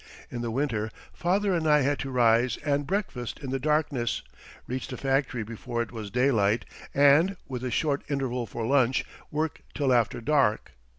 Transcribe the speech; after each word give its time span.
In 0.31 0.41
the 0.41 0.49
winter 0.49 0.89
father 1.13 1.53
and 1.53 1.67
I 1.67 1.81
had 1.81 1.99
to 1.99 2.09
rise 2.09 2.57
and 2.65 2.87
breakfast 2.87 3.37
in 3.37 3.51
the 3.51 3.59
darkness, 3.59 4.23
reach 4.65 4.87
the 4.87 4.97
factory 4.97 5.43
before 5.43 5.83
it 5.83 5.91
was 5.91 6.09
daylight, 6.09 6.65
and, 6.91 7.37
with 7.47 7.63
a 7.63 7.69
short 7.69 8.01
interval 8.09 8.47
for 8.47 8.65
lunch, 8.65 9.05
work 9.29 9.61
till 9.75 9.93
after 9.93 10.19
dark. 10.19 10.71